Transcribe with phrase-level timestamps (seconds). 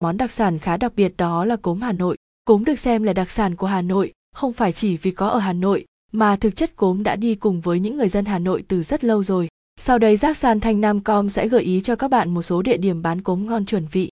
[0.00, 2.16] món đặc sản khá đặc biệt đó là cốm Hà Nội.
[2.44, 5.38] Cốm được xem là đặc sản của Hà Nội, không phải chỉ vì có ở
[5.38, 8.64] Hà Nội, mà thực chất cốm đã đi cùng với những người dân Hà Nội
[8.68, 9.48] từ rất lâu rồi.
[9.80, 12.62] Sau đây Giác San Thanh Nam Com sẽ gợi ý cho các bạn một số
[12.62, 14.10] địa điểm bán cốm ngon chuẩn vị.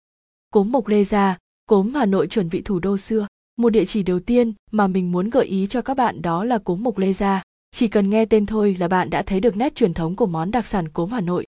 [0.49, 3.27] Cốm Mộc Lê Gia, cốm Hà Nội chuẩn vị thủ đô xưa.
[3.57, 6.57] Một địa chỉ đầu tiên mà mình muốn gợi ý cho các bạn đó là
[6.57, 7.43] cốm Mộc Lê Gia.
[7.71, 10.51] Chỉ cần nghe tên thôi là bạn đã thấy được nét truyền thống của món
[10.51, 11.45] đặc sản cốm Hà Nội.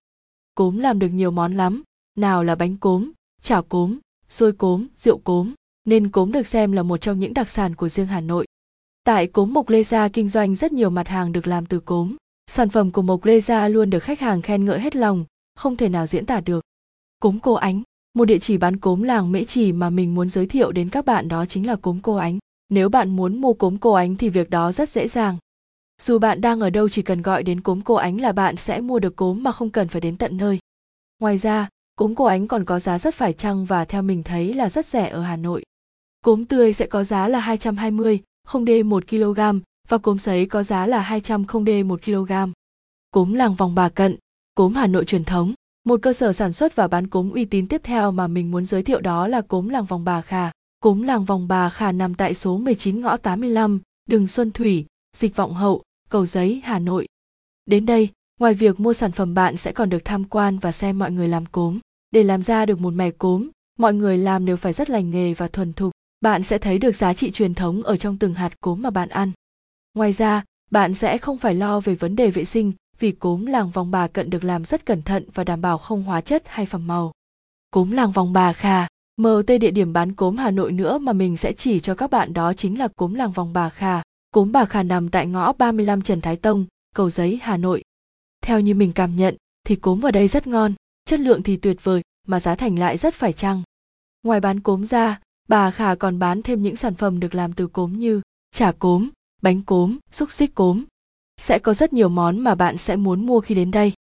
[0.56, 1.84] Cốm làm được nhiều món lắm,
[2.18, 3.12] nào là bánh cốm,
[3.42, 3.98] chảo cốm,
[4.32, 5.54] xôi cốm, rượu cốm,
[5.86, 8.46] nên cốm được xem là một trong những đặc sản của riêng Hà Nội.
[9.04, 12.16] Tại cốm Mộc Lê Gia kinh doanh rất nhiều mặt hàng được làm từ cốm.
[12.48, 15.78] Sản phẩm của Mộc Lê Gia luôn được khách hàng khen ngợi hết lòng, không
[15.78, 16.64] thể nào diễn tả được.
[17.20, 17.82] Cốm Cô Ánh,
[18.14, 21.06] một địa chỉ bán cốm làng Mễ Trì mà mình muốn giới thiệu đến các
[21.06, 22.40] bạn đó chính là cốm Cô Ánh.
[22.70, 25.38] Nếu bạn muốn mua cốm Cô Ánh thì việc đó rất dễ dàng.
[26.02, 28.82] Dù bạn đang ở đâu chỉ cần gọi đến cốm Cô Ánh là bạn sẽ
[28.82, 30.60] mua được cốm mà không cần phải đến tận nơi.
[31.20, 31.70] Ngoài ra,
[32.02, 34.86] cốm Cô Ánh còn có giá rất phải chăng và theo mình thấy là rất
[34.86, 35.64] rẻ ở Hà Nội.
[36.22, 39.40] Cốm tươi sẽ có giá là 220, không d 1 kg
[39.88, 42.32] và cốm sấy có giá là 200 không d 1 kg.
[43.12, 44.18] Cốm làng vòng bà cận,
[44.56, 45.54] cốm Hà Nội truyền thống.
[45.84, 48.66] Một cơ sở sản xuất và bán cốm uy tín tiếp theo mà mình muốn
[48.66, 50.52] giới thiệu đó là cốm làng vòng bà Khà.
[50.80, 54.86] Cốm làng vòng bà Khà nằm tại số 19 ngõ 85, đường Xuân Thủy,
[55.18, 57.08] Dịch Vọng Hậu, Cầu Giấy, Hà Nội.
[57.66, 61.00] Đến đây, ngoài việc mua sản phẩm bạn sẽ còn được tham quan và xem
[61.00, 61.80] mọi người làm cốm.
[62.12, 65.34] Để làm ra được một mẻ cốm, mọi người làm đều phải rất lành nghề
[65.34, 65.92] và thuần thục.
[66.22, 69.10] Bạn sẽ thấy được giá trị truyền thống ở trong từng hạt cốm mà bạn
[69.10, 69.32] ăn.
[69.94, 73.70] Ngoài ra, bạn sẽ không phải lo về vấn đề vệ sinh vì cốm làng
[73.70, 76.66] vòng bà cận được làm rất cẩn thận và đảm bảo không hóa chất hay
[76.66, 77.12] phẩm màu.
[77.72, 78.88] Cốm làng vòng bà khà,
[79.18, 82.34] MT địa điểm bán cốm Hà Nội nữa mà mình sẽ chỉ cho các bạn
[82.34, 84.02] đó chính là cốm làng vòng bà khà.
[84.32, 86.66] Cốm bà khà nằm tại ngõ 35 Trần Thái Tông,
[86.96, 87.84] Cầu Giấy, Hà Nội.
[88.44, 89.36] Theo như mình cảm nhận
[89.68, 90.74] thì cốm ở đây rất ngon,
[91.12, 93.62] chất lượng thì tuyệt vời mà giá thành lại rất phải chăng.
[94.24, 97.68] Ngoài bán cốm ra, bà Khả còn bán thêm những sản phẩm được làm từ
[97.68, 99.10] cốm như chả cốm,
[99.42, 100.84] bánh cốm, xúc xích cốm.
[101.38, 103.94] Sẽ có rất nhiều món mà bạn sẽ muốn mua khi đến đây.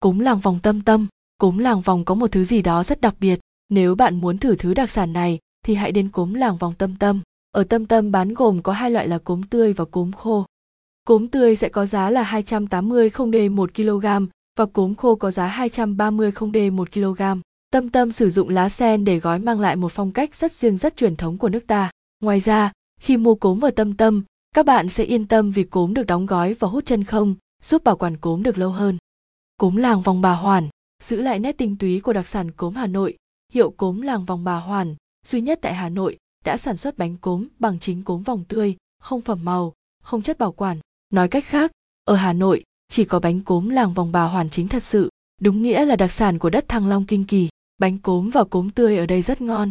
[0.00, 1.06] Cốm làng vòng tâm tâm,
[1.38, 3.40] cốm làng vòng có một thứ gì đó rất đặc biệt.
[3.68, 6.96] Nếu bạn muốn thử thứ đặc sản này thì hãy đến cốm làng vòng tâm
[6.96, 7.20] tâm.
[7.50, 10.46] Ở tâm tâm bán gồm có hai loại là cốm tươi và cốm khô.
[11.04, 14.06] Cốm tươi sẽ có giá là 280 không đề 1 kg
[14.58, 17.22] và cốm khô có giá 230 không d 1 kg.
[17.70, 20.76] Tâm Tâm sử dụng lá sen để gói mang lại một phong cách rất riêng
[20.76, 21.90] rất truyền thống của nước ta.
[22.20, 24.24] Ngoài ra, khi mua cốm ở Tâm Tâm,
[24.54, 27.84] các bạn sẽ yên tâm vì cốm được đóng gói và hút chân không, giúp
[27.84, 28.98] bảo quản cốm được lâu hơn.
[29.56, 30.68] Cốm làng vòng bà Hoàn,
[31.02, 33.16] giữ lại nét tinh túy của đặc sản cốm Hà Nội,
[33.52, 34.94] hiệu cốm làng vòng bà Hoàn,
[35.26, 38.76] duy nhất tại Hà Nội, đã sản xuất bánh cốm bằng chính cốm vòng tươi,
[39.00, 40.78] không phẩm màu, không chất bảo quản.
[41.10, 41.72] Nói cách khác,
[42.04, 45.10] ở Hà Nội, chỉ có bánh cốm làng vòng bà Hoàn chính thật sự,
[45.40, 48.70] đúng nghĩa là đặc sản của đất Thăng Long Kinh Kỳ bánh cốm và cốm
[48.70, 49.70] tươi ở đây rất ngon.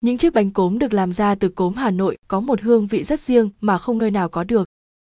[0.00, 3.04] Những chiếc bánh cốm được làm ra từ cốm Hà Nội có một hương vị
[3.04, 4.68] rất riêng mà không nơi nào có được.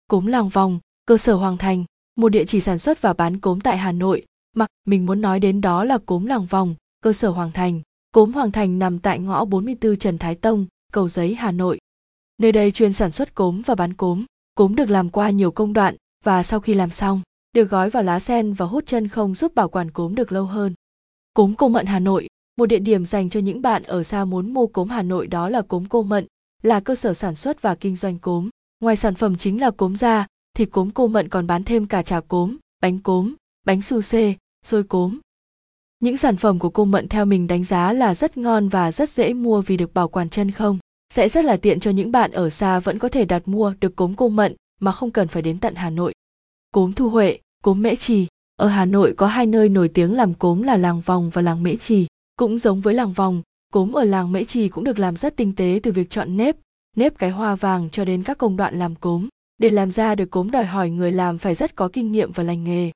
[0.09, 1.85] Cốm làng vòng, cơ sở Hoàng Thành,
[2.17, 4.25] một địa chỉ sản xuất và bán cốm tại Hà Nội,
[4.57, 7.81] mà mình muốn nói đến đó là cốm làng vòng, cơ sở Hoàng Thành.
[8.11, 11.79] Cốm Hoàng Thành nằm tại ngõ 44 Trần Thái Tông, Cầu Giấy, Hà Nội.
[12.39, 14.25] Nơi đây chuyên sản xuất cốm và bán cốm.
[14.55, 17.21] Cốm được làm qua nhiều công đoạn và sau khi làm xong,
[17.53, 20.45] được gói vào lá sen và hút chân không giúp bảo quản cốm được lâu
[20.45, 20.75] hơn.
[21.35, 24.55] Cốm Cô Mận Hà Nội, một địa điểm dành cho những bạn ở xa muốn
[24.55, 26.27] mua cốm Hà Nội đó là cốm Cô Mận,
[26.63, 28.49] là cơ sở sản xuất và kinh doanh cốm.
[28.81, 32.03] Ngoài sản phẩm chính là cốm da, thì cốm Cô Mận còn bán thêm cả
[32.03, 33.35] trà cốm, bánh cốm,
[33.67, 34.35] bánh su xê,
[34.67, 35.19] xôi cốm.
[36.01, 39.11] Những sản phẩm của cô Mận theo mình đánh giá là rất ngon và rất
[39.11, 40.79] dễ mua vì được bảo quản chân không.
[41.15, 43.97] Sẽ rất là tiện cho những bạn ở xa vẫn có thể đặt mua được
[43.97, 46.13] cốm cô Mận mà không cần phải đến tận Hà Nội.
[46.75, 48.27] Cốm Thu Huệ, cốm Mễ Trì,
[48.57, 51.63] ở Hà Nội có hai nơi nổi tiếng làm cốm là làng Vòng và làng
[51.63, 52.07] Mễ Trì.
[52.37, 53.43] Cũng giống với làng Vòng,
[53.73, 56.57] cốm ở làng Mễ Trì cũng được làm rất tinh tế từ việc chọn nếp,
[56.97, 59.29] nếp cái hoa vàng cho đến các công đoạn làm cốm.
[59.59, 62.43] Để làm ra được cốm đòi hỏi người làm phải rất có kinh nghiệm và
[62.43, 62.91] lành nghề.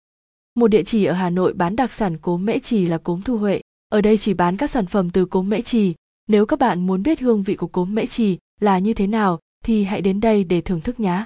[0.55, 3.39] Một địa chỉ ở Hà Nội bán đặc sản cốm Mễ Trì là cốm Thu
[3.39, 3.61] Huệ.
[3.89, 5.95] Ở đây chỉ bán các sản phẩm từ cốm Mễ Trì.
[6.27, 9.39] Nếu các bạn muốn biết hương vị của cốm Mễ Trì là như thế nào
[9.65, 11.25] thì hãy đến đây để thưởng thức nhé.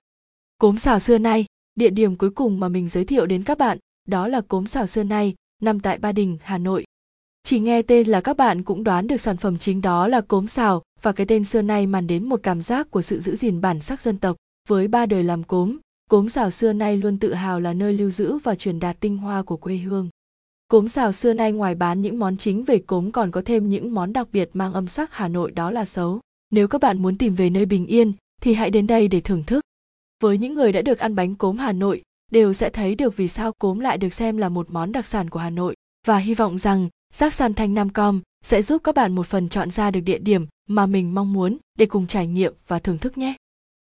[0.58, 1.44] Cốm xào xưa nay,
[1.78, 3.78] địa điểm cuối cùng mà mình giới thiệu đến các bạn
[4.08, 6.84] đó là cốm xào xưa nay, nằm tại Ba Đình, Hà Nội.
[7.42, 10.46] Chỉ nghe tên là các bạn cũng đoán được sản phẩm chính đó là cốm
[10.46, 13.60] xào và cái tên xưa nay mang đến một cảm giác của sự giữ gìn
[13.60, 14.36] bản sắc dân tộc.
[14.69, 15.76] Với ba đời làm cốm,
[16.10, 19.16] cốm xào xưa nay luôn tự hào là nơi lưu giữ và truyền đạt tinh
[19.16, 20.08] hoa của quê hương.
[20.69, 23.94] Cốm xào xưa nay ngoài bán những món chính về cốm còn có thêm những
[23.94, 26.20] món đặc biệt mang âm sắc Hà Nội đó là xấu.
[26.50, 29.44] Nếu các bạn muốn tìm về nơi bình yên thì hãy đến đây để thưởng
[29.46, 29.60] thức.
[30.23, 33.29] Với những người đã được ăn bánh cốm Hà Nội, đều sẽ thấy được vì
[33.29, 35.75] sao cốm lại được xem là một món đặc sản của Hà Nội.
[36.06, 39.49] Và hy vọng rằng Giác San Thanh Nam Com sẽ giúp các bạn một phần
[39.49, 42.99] chọn ra được địa điểm mà mình mong muốn để cùng trải nghiệm và thưởng
[42.99, 43.35] thức nhé.